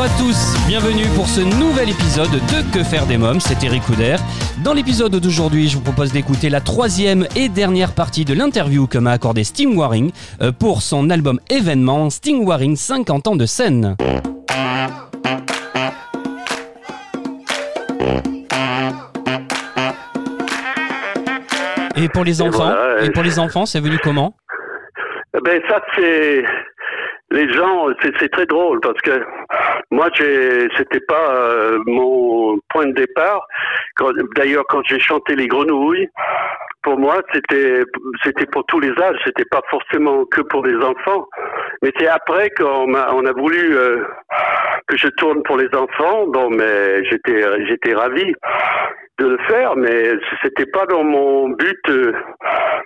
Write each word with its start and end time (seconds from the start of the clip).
Bonjour 0.00 0.14
à 0.14 0.18
tous, 0.18 0.56
bienvenue 0.66 1.04
pour 1.14 1.26
ce 1.26 1.42
nouvel 1.42 1.90
épisode 1.90 2.30
de 2.32 2.72
Que 2.72 2.82
faire 2.82 3.04
des 3.04 3.18
mômes, 3.18 3.38
c'est 3.38 3.62
Eric 3.62 3.82
Couder. 3.82 4.16
Dans 4.64 4.72
l'épisode 4.72 5.14
d'aujourd'hui, 5.14 5.68
je 5.68 5.76
vous 5.76 5.82
propose 5.82 6.10
d'écouter 6.10 6.48
la 6.48 6.62
troisième 6.62 7.26
et 7.36 7.50
dernière 7.50 7.94
partie 7.94 8.24
de 8.24 8.32
l'interview 8.32 8.86
que 8.86 8.96
m'a 8.96 9.10
accordé 9.10 9.44
Sting 9.44 9.76
Waring 9.76 10.10
euh, 10.40 10.52
pour 10.52 10.80
son 10.80 11.10
album 11.10 11.38
événement 11.50 12.08
Sting 12.08 12.46
Waring 12.46 12.76
50 12.76 13.26
ans 13.26 13.36
de 13.36 13.44
scène. 13.44 13.96
Et 21.96 22.08
pour 22.08 22.24
les 22.24 22.40
Et 22.40 22.42
enfants, 22.42 22.72
voilà, 22.72 23.04
et 23.04 23.10
pour 23.10 23.22
les 23.22 23.38
enfants, 23.38 23.66
c'est 23.66 23.80
venu 23.80 23.98
comment? 24.02 24.34
Eh 25.36 25.40
Ben 25.44 25.60
ça 25.68 25.82
c'est 25.94 26.42
les 27.32 27.52
gens, 27.52 27.86
c'est 28.02 28.30
très 28.30 28.46
drôle 28.46 28.80
parce 28.80 29.00
que 29.02 29.24
moi 29.90 30.08
c'était 30.16 31.00
pas 31.00 31.34
euh, 31.34 31.78
mon 31.86 32.58
point 32.70 32.86
de 32.86 32.92
départ. 32.92 33.46
D'ailleurs 34.36 34.64
quand 34.68 34.82
j'ai 34.86 35.00
chanté 35.00 35.34
les 35.36 35.48
grenouilles, 35.48 36.08
pour 36.82 36.98
moi 36.98 37.20
c'était 37.32 37.82
c'était 38.24 38.46
pour 38.46 38.64
tous 38.66 38.80
les 38.80 38.90
âges, 39.02 39.18
c'était 39.24 39.44
pas 39.50 39.62
forcément 39.70 40.24
que 40.26 40.40
pour 40.42 40.64
les 40.64 40.76
enfants. 40.84 41.26
Mais 41.82 41.92
c'est 41.98 42.08
après 42.08 42.50
qu'on 42.50 42.86
m'a- 42.86 43.12
on 43.12 43.24
a 43.26 43.32
voulu 43.32 43.76
euh, 43.76 44.04
que 44.86 44.96
je 44.96 45.08
tourne 45.08 45.42
pour 45.42 45.56
les 45.56 45.68
enfants. 45.74 46.26
Bon, 46.28 46.50
mais 46.50 47.04
j'étais 47.04 47.42
j'étais 47.66 47.94
ravi 47.94 48.34
de 49.18 49.26
le 49.26 49.38
faire, 49.48 49.76
mais 49.76 50.12
c'était 50.42 50.66
pas 50.66 50.86
dans 50.86 51.04
mon 51.04 51.50
but 51.50 51.78
euh, 51.88 52.12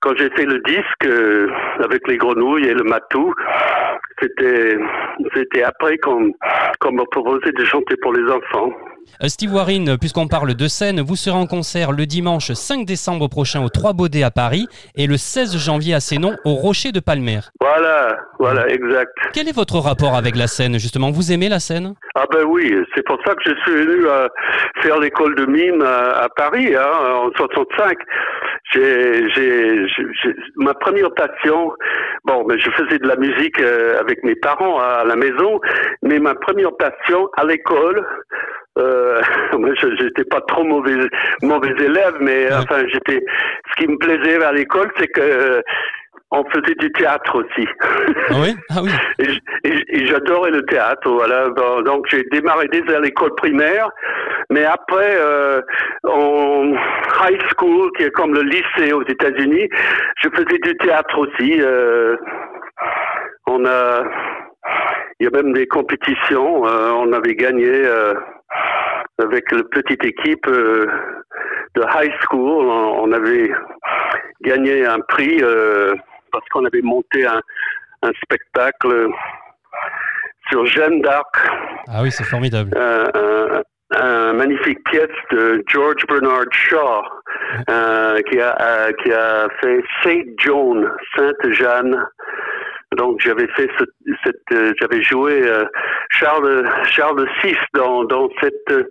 quand 0.00 0.14
j'ai 0.16 0.30
fait 0.30 0.44
le 0.46 0.60
disque 0.60 1.06
euh, 1.06 1.48
avec 1.82 2.06
les 2.06 2.16
grenouilles 2.18 2.66
et 2.68 2.74
le 2.74 2.84
matou. 2.84 3.34
C'était 4.20 4.76
c'était 5.34 5.62
après 5.62 5.96
qu'on 5.98 6.32
qu'on 6.80 6.92
m'a 6.92 7.04
proposé 7.10 7.52
de 7.52 7.64
chanter 7.64 7.96
pour 8.02 8.12
les 8.12 8.30
enfants. 8.30 8.70
Euh, 9.22 9.28
Steve 9.28 9.52
Warren, 9.52 9.98
puisqu'on 9.98 10.28
parle 10.28 10.54
de 10.54 10.68
scène, 10.68 11.00
vous 11.00 11.16
serez 11.16 11.36
en 11.36 11.46
concert 11.46 11.92
le 11.92 12.06
dimanche 12.06 12.52
5 12.52 12.86
décembre 12.86 13.28
prochain 13.28 13.62
au 13.62 13.68
Trois 13.68 13.92
Baudets 13.92 14.22
à 14.22 14.30
Paris 14.30 14.66
et 14.96 15.06
le 15.06 15.16
16 15.16 15.56
janvier 15.58 15.94
à 15.94 16.00
Sénon 16.00 16.36
au 16.44 16.54
Rocher 16.54 16.92
de 16.92 17.00
Palmer. 17.00 17.40
Voilà, 17.60 18.16
voilà, 18.38 18.68
exact. 18.68 19.12
Quel 19.32 19.48
est 19.48 19.56
votre 19.56 19.78
rapport 19.78 20.14
avec 20.16 20.36
la 20.36 20.46
scène 20.46 20.78
justement? 20.78 21.10
Vous 21.10 21.32
aimez 21.32 21.48
la 21.48 21.60
scène? 21.60 21.94
Ah 22.14 22.24
ben 22.32 22.44
oui, 22.46 22.72
c'est 22.94 23.04
pour 23.04 23.18
ça 23.26 23.34
que 23.34 23.40
je 23.44 23.54
suis 23.62 23.72
venu 23.72 24.06
euh, 24.06 24.28
faire 24.82 24.98
l'école 24.98 25.34
de 25.34 25.46
mime 25.46 25.82
à, 25.82 26.24
à 26.24 26.28
Paris 26.28 26.74
hein, 26.74 27.24
en 27.24 27.30
65. 27.36 27.96
J'ai, 28.72 29.86
ma 30.56 30.74
première 30.74 31.12
passion. 31.14 31.72
Bon, 32.24 32.44
mais 32.46 32.58
je 32.58 32.70
faisais 32.70 32.98
de 32.98 33.06
la 33.06 33.16
musique 33.16 33.60
euh, 33.60 33.98
avec 34.00 34.22
mes 34.22 34.34
parents 34.36 34.78
à, 34.78 35.04
la 35.04 35.16
maison, 35.16 35.60
mais 36.02 36.18
ma 36.18 36.34
première 36.34 36.76
passion 36.76 37.28
à 37.36 37.44
l'école. 37.44 38.06
Euh, 38.78 39.20
j'étais 39.98 40.24
pas 40.24 40.40
trop 40.42 40.62
mauvais 40.64 40.96
mauvais 41.42 41.74
élève, 41.84 42.16
mais 42.20 42.46
Ouais. 42.46 42.54
enfin, 42.54 42.82
j'étais. 42.92 43.24
Ce 43.70 43.82
qui 43.82 43.88
me 43.90 43.98
plaisait 43.98 44.42
à 44.44 44.52
l'école, 44.52 44.90
c'est 44.98 45.08
que 45.08 45.62
on 46.32 46.44
faisait 46.50 46.74
du 46.76 46.90
théâtre 46.92 47.36
aussi. 47.42 47.66
Ah 48.30 48.34
oui? 48.40 48.54
Ah 48.70 48.80
oui. 48.82 48.90
Et 49.64 50.06
j'adorais 50.06 50.50
le 50.52 50.64
théâtre, 50.66 51.10
voilà. 51.10 51.48
Donc 51.82 52.06
j'ai 52.08 52.22
démarré 52.30 52.68
dès 52.68 52.94
à 52.94 53.00
l'école 53.00 53.34
primaire, 53.34 53.90
mais 54.48 54.64
après 54.64 55.16
euh, 55.18 55.60
en 56.04 56.72
high 57.24 57.40
school, 57.52 57.90
qui 57.96 58.04
est 58.04 58.10
comme 58.12 58.32
le 58.34 58.42
lycée 58.42 58.92
aux 58.92 59.02
États-Unis, 59.02 59.68
je 60.22 60.28
faisais 60.30 60.58
du 60.62 60.76
théâtre 60.78 61.18
aussi. 61.18 61.60
euh, 61.60 62.16
on 63.46 63.64
a, 63.66 64.04
il 65.18 65.24
y 65.24 65.26
a 65.26 65.30
même 65.30 65.52
des 65.52 65.66
compétitions. 65.66 66.64
euh, 66.66 66.90
on 66.92 67.12
avait 67.12 67.34
gagné 67.34 67.68
euh, 67.68 68.14
avec 69.20 69.50
la 69.50 69.64
petite 69.64 70.04
équipe 70.04 70.46
euh, 70.46 70.86
de 71.74 71.82
high 71.82 72.12
school. 72.22 72.66
On, 72.66 73.02
on 73.02 73.12
avait 73.12 73.50
gagné 74.42 74.86
un 74.86 75.00
prix 75.00 75.40
euh, 75.42 75.92
parce 76.32 76.46
qu'on 76.50 76.64
avait 76.64 76.82
monté 76.82 77.26
un 77.26 77.40
un 78.02 78.12
spectacle 78.24 79.08
sur 80.48 80.64
Jeanne 80.66 81.00
d'Arc, 81.02 81.36
Ah 81.88 82.00
oui, 82.02 82.10
c'est 82.10 82.24
formidable. 82.24 82.70
un, 82.76 83.04
un- 83.14 83.62
un 83.92 84.32
magnifique 84.34 84.82
pièce 84.84 85.10
de 85.32 85.62
George 85.66 86.06
Bernard 86.08 86.44
Shaw, 86.52 87.02
euh, 87.68 88.20
qui, 88.22 88.40
a, 88.40 88.56
euh, 88.60 88.92
qui 89.02 89.12
a 89.12 89.48
fait 89.60 89.82
Saint 90.02 90.22
Joan, 90.38 90.88
Sainte 91.16 91.50
Jeanne. 91.52 92.00
Donc 92.96 93.20
j'avais 93.20 93.46
fait 93.56 93.68
ce, 93.78 93.84
cette, 94.24 94.36
euh, 94.52 94.72
j'avais 94.80 95.00
joué 95.02 95.46
euh, 95.46 95.64
Charles 96.10 96.68
Charles 96.84 97.24
VI 97.42 97.54
dans 97.74 98.04
dans 98.04 98.28
cette 98.40 98.54
euh, 98.72 98.88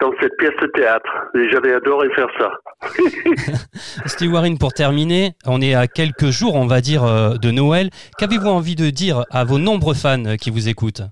dans 0.00 0.12
cette 0.20 0.36
pièce 0.38 0.54
de 0.62 0.68
théâtre. 0.68 1.10
Et 1.34 1.50
j'avais 1.50 1.74
adoré 1.74 2.08
faire 2.14 2.28
ça. 2.38 2.52
Steve 4.06 4.32
Warren, 4.32 4.56
pour 4.56 4.72
terminer, 4.72 5.32
on 5.46 5.60
est 5.60 5.74
à 5.74 5.88
quelques 5.88 6.30
jours, 6.30 6.54
on 6.54 6.66
va 6.66 6.80
dire, 6.80 7.02
de 7.02 7.50
Noël. 7.50 7.90
Qu'avez-vous 8.18 8.48
envie 8.48 8.76
de 8.76 8.90
dire 8.90 9.24
à 9.30 9.44
vos 9.44 9.58
nombreux 9.58 9.94
fans 9.94 10.36
qui 10.40 10.50
vous 10.50 10.68
écoutent? 10.68 11.02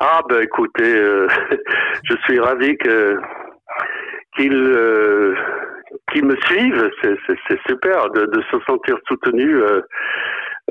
Ah 0.00 0.20
ben 0.28 0.42
écoutez, 0.42 0.96
euh, 0.96 1.28
je 2.04 2.14
suis 2.24 2.38
ravi 2.38 2.76
que 2.76 3.16
qu'ils 4.36 4.74
qu'ils 6.12 6.26
me 6.26 6.36
suivent. 6.46 6.90
C'est, 7.02 7.60
super 7.68 8.10
de, 8.10 8.26
de 8.26 8.42
se 8.50 8.58
sentir 8.66 8.98
soutenu. 9.06 9.62
Euh, 9.62 9.80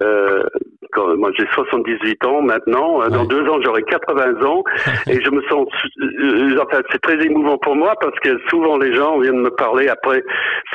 euh, 0.01 0.43
quand, 0.91 1.15
moi 1.17 1.31
j'ai 1.37 1.45
78 1.53 2.25
ans 2.25 2.41
maintenant. 2.41 3.01
Euh, 3.01 3.09
Dans 3.09 3.25
deux 3.25 3.47
ans 3.47 3.59
j'aurai 3.63 3.83
80 3.83 4.43
ans 4.45 4.63
et 5.07 5.21
je 5.21 5.29
me 5.29 5.41
sens. 5.43 5.67
euh, 6.01 6.57
enfin 6.61 6.81
c'est 6.91 7.01
très 7.01 7.23
émouvant 7.25 7.57
pour 7.57 7.75
moi 7.75 7.93
parce 8.01 8.17
que 8.19 8.37
souvent 8.49 8.77
les 8.77 8.95
gens 8.95 9.19
viennent 9.19 9.41
me 9.41 9.51
parler 9.51 9.87
après 9.87 10.23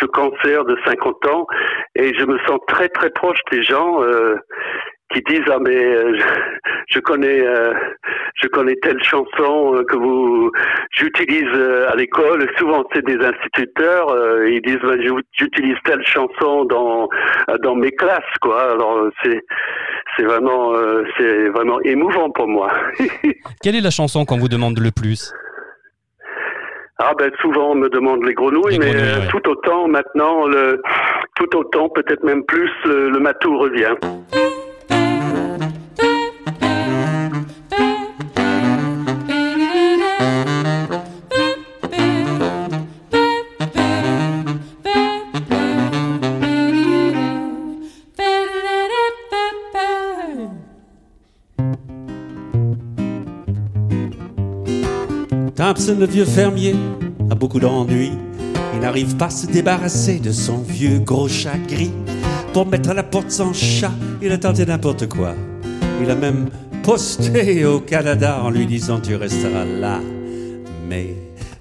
ce 0.00 0.06
cancer 0.06 0.64
de 0.64 0.76
50 0.86 1.26
ans 1.26 1.46
et 1.96 2.14
je 2.14 2.24
me 2.24 2.38
sens 2.46 2.58
très 2.68 2.88
très 2.88 3.10
proche 3.10 3.40
des 3.50 3.62
gens. 3.62 4.02
Euh, 4.02 4.36
qui 5.14 5.20
disent 5.22 5.44
ah 5.50 5.58
mais 5.60 5.74
euh, 5.74 6.18
je, 6.88 6.98
connais 7.00 7.40
euh, 7.46 7.72
je 8.42 8.48
connais 8.48 8.74
telle 8.82 9.02
chanson 9.02 9.74
euh, 9.74 9.84
que 9.84 9.96
vous 9.96 10.50
j'utilise 10.92 11.48
euh, 11.54 11.90
à 11.90 11.96
l'école. 11.96 12.46
Souvent 12.58 12.84
c'est 12.92 13.04
des 13.04 13.16
instituteurs 13.24 14.10
euh, 14.10 14.48
ils 14.50 14.60
disent 14.62 14.80
bah, 14.82 14.96
j'u- 15.00 15.24
j'utilise 15.32 15.76
telle 15.84 16.04
chanson 16.06 16.64
dans 16.66 17.08
euh, 17.50 17.56
dans 17.62 17.74
mes 17.74 17.90
classes 17.92 18.22
quoi. 18.42 18.72
Alors 18.72 19.08
c'est 19.22 19.40
c'est 20.16 20.24
vraiment 20.24 20.74
euh, 20.74 21.04
c'est 21.16 21.48
vraiment 21.48 21.80
émouvant 21.82 22.30
pour 22.30 22.48
moi. 22.48 22.70
Quelle 23.62 23.76
est 23.76 23.80
la 23.80 23.90
chanson 23.90 24.24
qu'on 24.24 24.38
vous 24.38 24.48
demande 24.48 24.78
le 24.78 24.90
plus? 24.90 25.32
Ah 27.00 27.12
ben 27.16 27.30
souvent 27.40 27.70
on 27.70 27.74
me 27.76 27.88
demande 27.88 28.24
les 28.24 28.34
grenouilles 28.34 28.72
Les 28.72 28.78
mais 28.78 28.92
grenouilles, 28.92 29.20
ouais. 29.20 29.28
tout 29.30 29.48
autant 29.48 29.86
maintenant 29.86 30.46
le 30.48 30.82
tout 31.36 31.56
autant 31.56 31.88
peut-être 31.90 32.24
même 32.24 32.44
plus 32.44 32.68
le, 32.84 33.08
le 33.10 33.18
matou 33.20 33.56
revient 33.56 33.94
Thompson, 55.58 55.96
le 55.98 56.06
vieux 56.06 56.24
fermier, 56.24 56.76
a 57.32 57.34
beaucoup 57.34 57.58
d'ennuis. 57.58 58.12
Il 58.74 58.78
n'arrive 58.78 59.16
pas 59.16 59.24
à 59.24 59.30
se 59.30 59.48
débarrasser 59.48 60.20
de 60.20 60.30
son 60.30 60.58
vieux 60.58 61.00
gros 61.00 61.26
chat 61.26 61.58
gris. 61.66 61.90
Pour 62.52 62.64
mettre 62.64 62.90
à 62.90 62.94
la 62.94 63.02
porte 63.02 63.32
son 63.32 63.52
chat, 63.52 63.90
il 64.22 64.30
a 64.30 64.38
tenté 64.38 64.64
n'importe 64.64 65.08
quoi. 65.08 65.34
Il 66.00 66.08
a 66.12 66.14
même 66.14 66.48
posté 66.84 67.64
au 67.64 67.80
Canada 67.80 68.40
en 68.40 68.50
lui 68.50 68.66
disant 68.66 69.00
tu 69.00 69.16
resteras 69.16 69.64
là. 69.64 69.98
Mais 70.88 71.16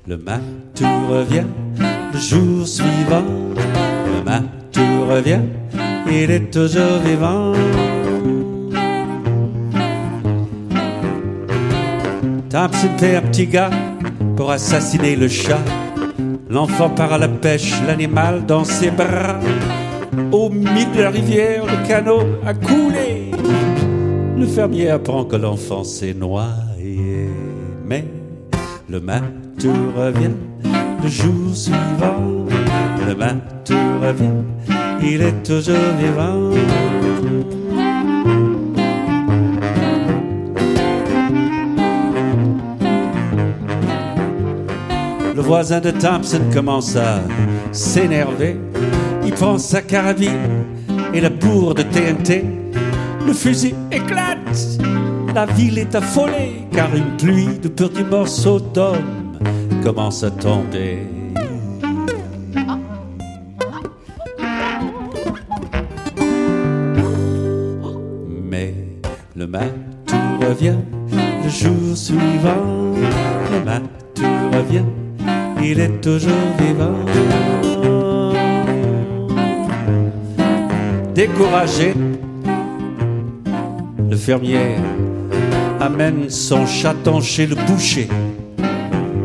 le 0.07 0.17
matou 0.17 0.85
revient 1.09 1.47
le 2.13 2.19
jour 2.19 2.67
suivant. 2.67 3.25
Le 3.55 4.23
matou 4.23 5.07
revient, 5.09 5.41
il 6.07 6.29
est 6.29 6.51
toujours 6.51 6.99
vivant. 7.03 7.53
Thompson 12.57 12.89
fait 12.97 13.15
un 13.15 13.21
petit 13.21 13.45
gars 13.45 13.69
pour 14.35 14.49
assassiner 14.49 15.15
le 15.15 15.27
chat. 15.27 15.63
L'enfant 16.49 16.89
part 16.89 17.13
à 17.13 17.19
la 17.19 17.27
pêche, 17.27 17.71
l'animal 17.85 18.47
dans 18.47 18.63
ses 18.63 18.89
bras. 18.89 19.39
Au 20.31 20.49
milieu 20.49 20.91
de 20.91 21.03
la 21.03 21.11
rivière, 21.11 21.65
le 21.67 21.87
canot 21.87 22.23
a 22.43 22.55
coulé. 22.55 23.29
Le 24.35 24.47
fermier 24.47 24.89
apprend 24.89 25.25
que 25.25 25.35
l'enfant 25.35 25.83
s'est 25.83 26.15
noyé. 26.15 27.29
Mais 27.85 28.05
le 28.89 29.01
matou 29.01 29.73
revient 29.95 30.33
le 31.03 31.07
jour 31.07 31.53
suivant. 31.53 32.47
Le 33.07 33.13
matou 33.13 33.77
revient, 34.01 34.41
il 35.03 35.21
est 35.21 35.43
toujours 35.43 35.93
vivant. 35.99 36.57
Le 45.37 45.43
voisin 45.43 45.79
de 45.79 45.91
Thompson 45.91 46.41
commence 46.51 46.95
à 46.95 47.21
s'énerver. 47.71 48.57
Il 49.23 49.31
prend 49.33 49.59
sa 49.59 49.83
carabine 49.83 50.65
et 51.13 51.21
la 51.21 51.29
bourre 51.29 51.75
de 51.75 51.83
TNT. 51.83 52.43
Le 53.23 53.33
fusil 53.33 53.75
éclate. 53.91 54.79
La 55.35 55.45
ville 55.45 55.77
est 55.77 55.93
affolée 55.93 56.65
car 56.71 56.89
une 56.95 57.15
pluie 57.17 57.59
de 57.59 57.67
petits 57.67 58.03
morceaux 58.03 58.59
d'hommes 58.59 59.37
commence 59.83 60.23
à 60.23 60.31
tomber. 60.31 61.03
Mais 68.43 68.73
le 69.35 69.45
matou 69.45 70.15
revient 70.41 70.77
le 71.43 71.47
jour 71.47 71.95
suivant. 71.95 72.95
Le 73.51 73.63
matou 73.63 74.23
revient, 74.51 74.85
il 75.71 75.79
est 75.81 76.01
toujours 76.01 76.31
vivant. 76.59 76.95
Découragé, 81.13 81.93
le 84.09 84.15
fermier 84.15 84.75
amène 85.79 86.29
son 86.29 86.65
chaton 86.65 87.19
chez 87.21 87.47
le 87.47 87.55
boucher 87.55 88.07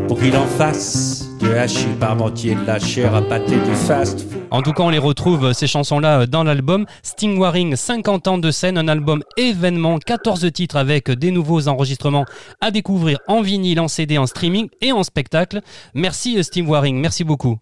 pour 0.08 0.18
qu'il 0.18 0.36
en 0.36 0.46
fasse 0.46 1.28
du 1.38 1.52
hachis 1.52 1.86
parmentier, 2.00 2.54
de 2.54 2.66
la 2.66 2.78
chair 2.78 3.14
à 3.14 3.22
pâté, 3.22 3.54
du 3.54 3.74
fast. 3.86 4.26
En 4.52 4.60
tout 4.60 4.74
cas, 4.74 4.82
on 4.82 4.90
les 4.90 4.98
retrouve, 4.98 5.46
euh, 5.46 5.52
ces 5.54 5.66
chansons-là, 5.66 6.20
euh, 6.20 6.26
dans 6.26 6.44
l'album 6.44 6.84
Sting 7.02 7.38
Waring, 7.38 7.74
50 7.74 8.28
ans 8.28 8.36
de 8.36 8.50
scène, 8.50 8.76
un 8.76 8.86
album 8.86 9.24
événement, 9.38 9.98
14 9.98 10.52
titres 10.52 10.76
avec 10.76 11.10
des 11.10 11.30
nouveaux 11.30 11.68
enregistrements 11.68 12.26
à 12.60 12.70
découvrir 12.70 13.18
en 13.28 13.40
vinyle, 13.40 13.80
en 13.80 13.88
CD, 13.88 14.18
en 14.18 14.26
streaming 14.26 14.68
et 14.82 14.92
en 14.92 15.04
spectacle. 15.04 15.62
Merci 15.94 16.36
euh, 16.36 16.42
Sting 16.42 16.66
Waring, 16.66 17.00
merci 17.00 17.24
beaucoup. 17.24 17.60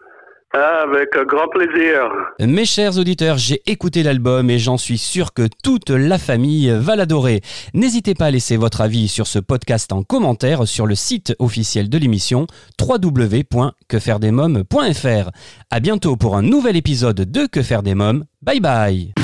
Avec 0.52 1.11
grand 1.29 1.47
plaisir. 1.49 2.11
Mes 2.41 2.64
chers 2.64 2.99
auditeurs, 2.99 3.38
j'ai 3.38 3.62
écouté 3.67 4.02
l'album 4.02 4.50
et 4.50 4.58
j'en 4.58 4.79
suis 4.79 4.99
sûr 4.99 5.32
que 5.32 5.47
toute 5.62 5.91
la 5.91 6.19
famille 6.19 6.75
va 6.76 6.97
l'adorer. 6.97 7.41
N'hésitez 7.73 8.14
pas 8.14 8.26
à 8.26 8.32
laisser 8.32 8.56
votre 8.56 8.81
avis 8.81 9.06
sur 9.06 9.29
ce 9.29 9.38
podcast 9.38 9.93
en 9.93 10.02
commentaire 10.02 10.67
sur 10.67 10.87
le 10.87 10.97
site 10.97 11.37
officiel 11.38 11.88
de 11.88 11.99
l'émission 11.99 12.49
www.quefairedesmoms.fr. 12.81 15.31
À 15.70 15.81
bientôt 15.81 16.17
pour 16.17 16.37
un 16.37 16.43
nouvel 16.43 16.76
épisode 16.76 17.31
de 17.31 17.47
Que 17.47 17.62
faire 17.62 17.85
des 17.85 17.94
mômes. 17.94 18.25
Bye 18.43 18.58
bye. 18.58 19.14